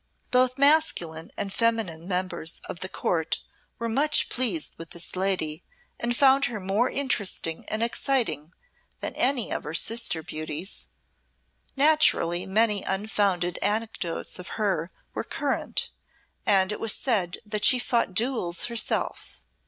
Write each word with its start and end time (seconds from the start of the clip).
Both 0.31 0.57
masculine 0.57 1.29
and 1.37 1.53
feminine 1.53 2.07
members 2.07 2.59
of 2.67 2.79
the 2.79 2.89
Court 2.89 3.39
were 3.77 3.87
much 3.87 4.29
pleased 4.29 4.73
with 4.79 4.89
this 4.89 5.15
lady 5.15 5.63
and 5.99 6.17
found 6.17 6.45
her 6.45 6.59
more 6.59 6.89
interesting 6.89 7.65
and 7.67 7.83
exciting 7.83 8.51
than 8.99 9.13
any 9.13 9.51
of 9.51 9.63
her 9.63 9.75
sister 9.75 10.23
beauties. 10.23 10.87
Naturally 11.75 12.47
many 12.47 12.81
unfounded 12.81 13.59
anecdotes 13.61 14.39
of 14.39 14.47
her 14.57 14.89
were 15.13 15.23
current, 15.23 15.91
and 16.47 16.71
it 16.71 16.79
was 16.79 16.95
said 16.95 17.37
that 17.45 17.63
she 17.63 17.77
fought 17.77 18.15
duels 18.15 18.65
herself. 18.65 19.43